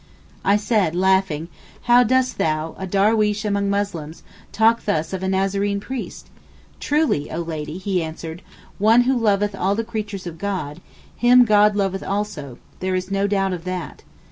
[0.43, 1.47] I said laughing,
[1.83, 6.27] 'How dost thou, a darweesh among Muslims, talk thus of a Nazarene priest?'
[6.79, 8.41] 'Truly oh Lady,' he answered,
[8.79, 10.81] 'one who loveth all the creatures of God,
[11.15, 14.01] him God loveth also, there is no doubt of that.